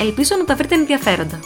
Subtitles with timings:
[0.00, 1.40] Ελπίζω να τα βρείτε ενδιαφέροντα.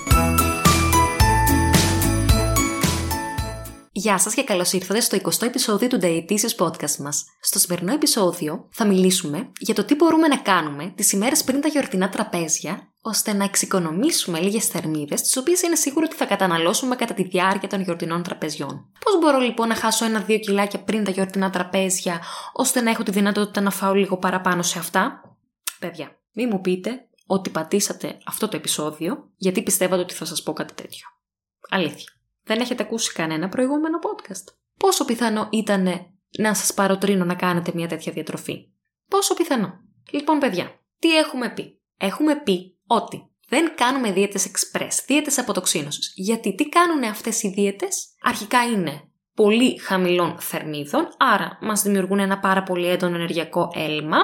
[3.93, 7.25] Γεια σας και καλώς ήρθατε στο 20ο επεισόδιο του Dietitious Podcast μας.
[7.41, 11.69] Στο σημερινό επεισόδιο θα μιλήσουμε για το τι μπορούμε να κάνουμε τις ημέρες πριν τα
[11.69, 17.15] γιορτινά τραπέζια, ώστε να εξοικονομήσουμε λίγες θερμίδες, τις οποίες είναι σίγουρο ότι θα καταναλώσουμε κατά
[17.15, 18.91] τη διάρκεια των γιορτινών τραπεζιών.
[19.05, 22.21] Πώς μπορώ λοιπόν να χάσω ένα-δύο κιλάκια πριν τα γιορτινά τραπέζια,
[22.53, 25.21] ώστε να έχω τη δυνατότητα να φάω λίγο παραπάνω σε αυτά;
[25.79, 30.53] Παιδιά, μην μου πείτε ότι πατήσατε αυτό το επεισόδιο γιατί πιστεύατε ότι θα σας πω
[30.53, 31.07] κάτι τέτοιο.
[31.69, 32.13] Αλήθεια.
[32.43, 34.55] Δεν έχετε ακούσει κανένα προηγούμενο podcast.
[34.79, 35.89] Πόσο πιθανό ήταν
[36.39, 38.69] να σας παροτρύνω να κάνετε μια τέτοια διατροφή;
[39.09, 39.73] Πόσο πιθανό.
[40.11, 46.13] Λοιπόν παιδιά, τι έχουμε πει; Έχουμε πει ότι δεν κάνουμε δίαιτες express, δίαιτες αποτοξίνωσης.
[46.17, 49.03] Γιατί τι κάνουν αυτές οι δίαιτες; Αρχικά είναι
[49.35, 54.19] πολύ χαμηλών θερμίδων, άρα μας δημιουργούν ένα πάρα πολύ έντονο ενεργειακό έλλειμμα,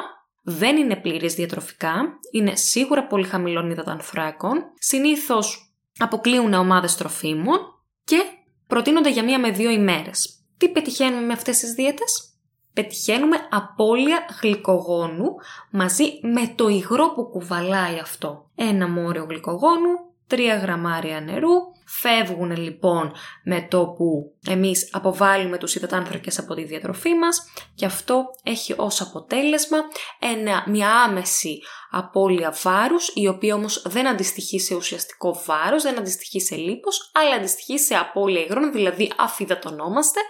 [0.51, 7.59] δεν είναι πλήρες διατροφικά, είναι σίγουρα πολύ χαμηλών υδατανθράκων, συνήθως αποκλείουν ομάδες τροφίμων
[8.05, 8.23] και
[8.67, 10.43] προτείνονται για μία με δύο ημέρες.
[10.57, 12.33] Τι πετυχαίνουμε με αυτές τις δίαιτες;
[12.73, 15.35] Πετυχαίνουμε απώλεια γλυκογόνου
[15.71, 18.51] μαζί με το υγρό που κουβαλάει αυτό.
[18.55, 21.51] Ένα μόριο γλυκογόνου, 3 γραμμάρια νερού,
[21.91, 23.13] Φεύγουν λοιπόν
[23.45, 29.01] με το που εμείς αποβάλλουμε τους υδατάνθρακες από τη διατροφή μας και αυτό έχει ως
[29.01, 29.79] αποτέλεσμα
[30.19, 36.41] ένα, μια άμεση απώλεια βάρους η οποία όμως δεν αντιστοιχεί σε ουσιαστικό βάρος, δεν αντιστοιχεί
[36.41, 40.21] σε λίπος αλλά αντιστοιχεί σε απώλεια υγρών, δηλαδή αφιδατονόμαστε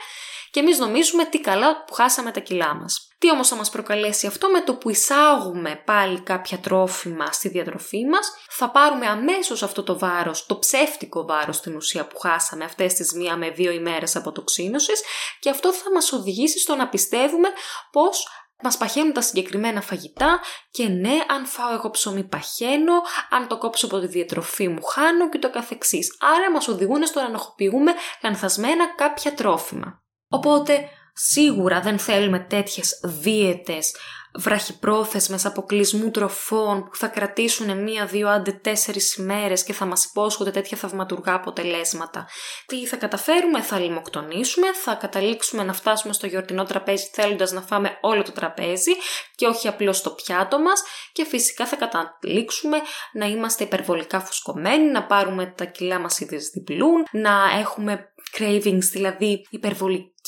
[0.50, 3.08] και εμείς νομίζουμε τι καλά που χάσαμε τα κιλά μας.
[3.18, 8.06] Τι όμως θα μας προκαλέσει αυτό; Με το που εισάγουμε πάλι κάποια τρόφιμα στη διατροφή
[8.06, 12.94] μας, θα πάρουμε αμέσως αυτό το βάρος, το ψεύτικο βάρος στην ουσία που χάσαμε αυτές
[12.94, 15.02] τις μία με δύο ημέρες αποτοξίνωσης
[15.40, 17.48] και αυτό θα μας οδηγήσει στο να πιστεύουμε
[17.92, 18.26] πως
[18.62, 23.86] μας παχαίνουν τα συγκεκριμένα φαγητά και ναι, αν φάω εγώ ψωμί παχαίνω, αν το κόψω
[23.86, 26.16] από τη διατροφή μου χάνω και το καθεξής.
[26.20, 30.02] Άρα μας οδηγούν στο να ανοχοποιούμε λανθασμένα κάποια τρόφιμα.
[30.28, 33.92] Οπότε σίγουρα δεν θέλουμε τέτοιες δίαιτες
[34.34, 40.50] βραχυπρόθεσμες αποκλεισμού τροφών που θα κρατήσουν μία, δύο, άντε τέσσερις ημέρες και θα μας υπόσχονται
[40.50, 42.28] τέτοια θαυματουργά αποτελέσματα.
[42.66, 47.98] Τι θα καταφέρουμε, θα λιμοκτονήσουμε, θα καταλήξουμε να φτάσουμε στο γιορτινό τραπέζι θέλοντας να φάμε
[48.00, 48.92] όλο το τραπέζι
[49.34, 52.76] και όχι απλώς το πιάτο μας και φυσικά θα καταλήξουμε
[53.12, 59.46] να είμαστε υπερβολικά φουσκωμένοι, να πάρουμε τα κιλά μας ήδη διπλούν, να έχουμε cravings, δηλαδή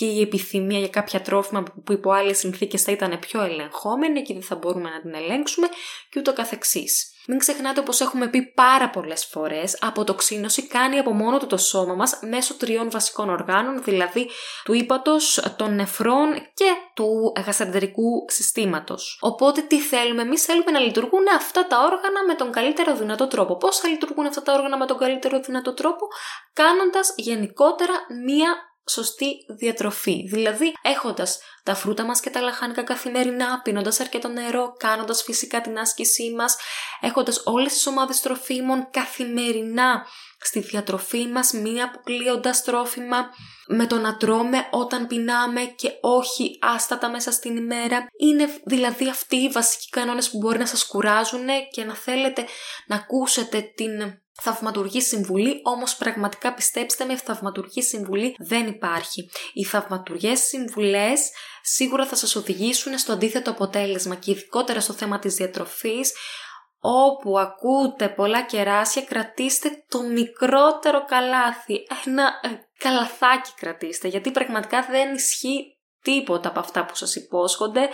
[0.00, 4.42] υπερβολική επιθυμία για κάποια τρόφιμα που υπό άλλες συνθήκες θα ήταν πιο ελεγχόμενη και δεν
[4.42, 5.66] θα μπορούμε να την ελέγξουμε
[6.10, 7.14] και ούτω καθεξής.
[7.26, 11.94] Μην ξεχνάτε όπως έχουμε πει πάρα πολλές φορές, αποτοξίνωση κάνει από μόνο του το σώμα
[11.94, 14.28] μας μέσω τριών βασικών οργάνων, δηλαδή
[14.64, 19.18] του ύπατος, των νεφρών και του γαστρεντερικού συστήματος.
[19.20, 23.56] Οπότε τι θέλουμε, εμείς; Θέλουμε να λειτουργούν αυτά τα όργανα με τον καλύτερο δυνατό τρόπο.
[23.56, 26.06] Πώς θα λειτουργούν αυτά τα όργανα με τον καλύτερο δυνατό τρόπο,
[26.52, 27.92] κάνοντας γενικότερα
[28.26, 30.26] μία σωστή διατροφή.
[30.28, 35.78] Δηλαδή, έχοντας τα φρούτα μας και τα λαχανικά καθημερινά, πίνοντας αρκετό νερό, κάνοντας φυσικά την
[35.78, 36.56] άσκησή μας,
[37.00, 40.06] έχοντας όλες τις ομάδες τροφίμων καθημερινά
[40.42, 43.28] στη διατροφή μας, μη αποκλείοντας τρόφιμα,
[43.68, 48.06] με το να τρώμε όταν πεινάμε και όχι άστατα μέσα στην ημέρα.
[48.18, 52.44] Είναι δηλαδή αυτοί οι βασικοί κανόνες που μπορεί να σας κουράζουν και να θέλετε
[52.86, 59.30] να ακούσετε την θαυματουργή συμβουλή, όμως πραγματικά πιστέψτε με, θαυματουργή συμβουλή δεν υπάρχει.
[59.52, 61.30] Οι θαυματουργές συμβουλές
[61.62, 66.12] σίγουρα θα σας οδηγήσουν στο αντίθετο αποτέλεσμα και ειδικότερα στο θέμα της διατροφής,
[66.80, 72.48] όπου ακούτε πολλά κεράσια κρατήστε το μικρότερο καλάθι, ένα ε,
[72.78, 77.88] καλαθάκι κρατήστε, γιατί πραγματικά δεν ισχύει τίποτα από αυτά που σας υπόσχονται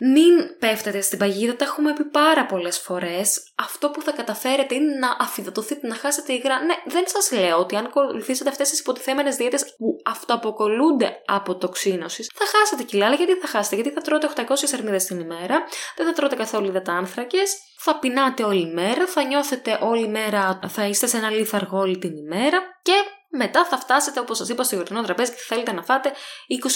[0.00, 3.52] μην πέφτετε στην παγίδα, τα έχουμε πει πάρα πολλές φορές.
[3.54, 6.64] Αυτό που θα καταφέρετε είναι να αφιδατωθείτε, να χάσετε υγρά.
[6.64, 12.30] Ναι, δεν σας λέω ότι αν ακολουθήσετε αυτές τις υποτιθέμενες δίαιτες που αυτοαποκολούνται από τοξίνωσης,
[12.34, 13.06] θα χάσετε κιλά.
[13.06, 15.64] Αλλά γιατί θα χάσετε, γιατί θα τρώτε 800 αρμίδε την ημέρα,
[15.96, 21.06] δεν θα τρώτε καθόλου υδατάνθρακες, θα πεινάτε όλη μέρα, θα νιώθετε όλη μέρα, θα είστε
[21.06, 22.94] σε ένα λίθαργο όλη την ημέρα και
[23.30, 26.12] μετά θα φτάσετε, όπως σας είπα, στο γιορτινό τραπέζι και θέλετε να φάτε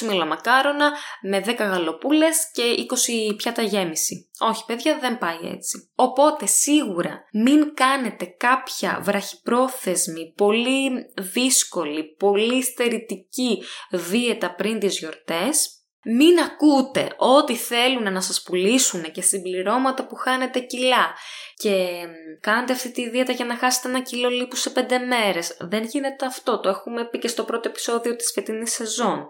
[0.03, 2.63] 20 μελαμακάρονα με 10 γαλοπούλες και
[3.31, 4.31] 20 πιάτα γέμιση.
[4.39, 5.91] Όχι, παιδιά, δεν πάει έτσι.
[5.95, 10.91] Οπότε, σίγουρα μην κάνετε κάποια βραχυπρόθεσμη, πολύ
[11.33, 19.23] δύσκολη, πολύ στερητική δίαιτα πριν τις γιορτές, μην ακούτε ό,τι θέλουν να σας πουλήσουν και
[19.23, 21.15] συμπληρώματα που χάνετε κιλά
[21.55, 21.89] και
[22.41, 25.57] κάντε αυτή τη δίαιτα για να χάσετε ένα κιλό λίπου σε πέντε μέρες.
[25.61, 29.27] Δεν γίνεται αυτό, το έχουμε πει και στο πρώτο επεισόδιο της φετινής σεζόν.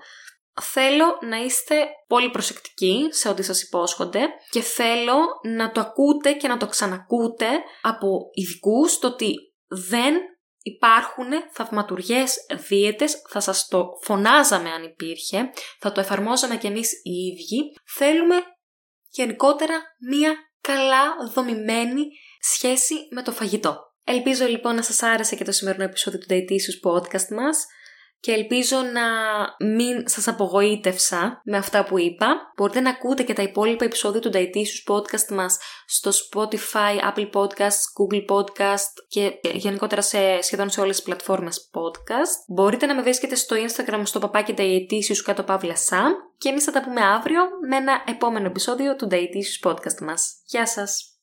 [0.61, 1.75] Θέλω να είστε
[2.07, 4.21] πολύ προσεκτικοί σε ό,τι σας υπόσχονται
[4.51, 5.19] και θέλω
[5.57, 7.47] να το ακούτε και να το ξανακούτε
[7.83, 9.35] από ειδικούς το ότι
[9.69, 10.15] δεν
[10.63, 12.37] Υπάρχουν θαυματουργές
[12.69, 17.73] δίαιτες, θα σας το φωνάζαμε αν υπήρχε, θα το εφαρμόζαμε κι εμείς οι ίδιοι.
[17.97, 18.37] Θέλουμε
[19.09, 22.07] γενικότερα μία καλά δομημένη
[22.41, 23.77] σχέση με το φαγητό.
[24.05, 27.67] Ελπίζω λοιπόν να σας άρεσε και το σημερινό επεισόδιο του Dietitious Podcast μας
[28.23, 29.07] και ελπίζω να
[29.69, 32.53] μην σας απογοήτευσα με αυτά που είπα.
[32.57, 37.85] Μπορείτε να ακούτε και τα υπόλοιπα επεισόδια του Dietitious Podcast μας στο Spotify, Apple Podcasts,
[37.99, 42.55] Google Podcast και γενικότερα σε, σχεδόν σε όλες τις πλατφόρμες podcast.
[42.55, 46.73] Μπορείτε να με βρίσκετε στο Instagram στο παπάκι Dietitious κάτω παύλα Sam και εμείς θα
[46.73, 50.35] τα πούμε αύριο με ένα επόμενο επεισόδιο του Dietitious Podcast μας.
[50.47, 51.12] Γεια σας!